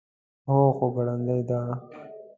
هو، 0.47 0.59
خو 0.77 0.85
ګړندۍ 0.95 1.41
ده 1.49 1.59